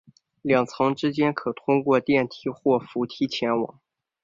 [0.41, 3.79] 两层之间可通过电梯或扶梯前往。